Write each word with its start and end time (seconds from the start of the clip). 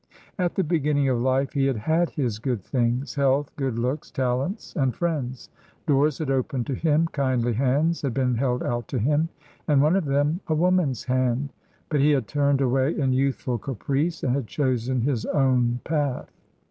At 0.39 0.55
the 0.55 0.63
beginning 0.63 1.07
of 1.09 1.21
life 1.21 1.53
he 1.53 1.67
had 1.67 1.77
had 1.77 2.09
his 2.09 2.39
good 2.39 2.63
things 2.63 3.13
health, 3.13 3.55
good 3.55 3.77
looks, 3.77 4.09
talents, 4.09 4.75
and 4.75 4.95
friends. 4.95 5.51
Doors 5.85 6.17
had 6.17 6.31
opened 6.31 6.65
to 6.65 6.73
him, 6.73 7.05
kindly 7.11 7.53
hands 7.53 8.01
had 8.01 8.11
been 8.11 8.33
held 8.33 8.63
out 8.63 8.87
to 8.87 8.97
him, 8.97 9.29
and 9.67 9.79
one 9.79 9.95
of 9.95 10.05
them 10.05 10.39
a 10.47 10.55
woman's 10.55 11.03
hand; 11.03 11.53
but 11.87 11.99
he 11.99 12.09
had 12.09 12.27
turned 12.27 12.61
away 12.61 12.97
in 12.97 13.13
youthful 13.13 13.59
caprice, 13.59 14.23
and 14.23 14.33
had 14.33 14.47
chosen 14.47 15.01
his 15.01 15.23
own 15.27 15.81
path. 15.83 16.31